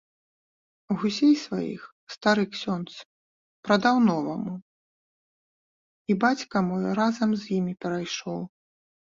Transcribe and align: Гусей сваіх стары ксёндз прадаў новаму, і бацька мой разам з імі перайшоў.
Гусей 1.01 1.33
сваіх 1.45 1.81
стары 2.13 2.45
ксёндз 2.53 2.95
прадаў 3.69 3.95
новаму, 4.09 4.55
і 6.09 6.17
бацька 6.25 6.65
мой 6.73 6.83
разам 7.03 7.29
з 7.45 7.55
імі 7.59 7.73
перайшоў. 7.87 8.41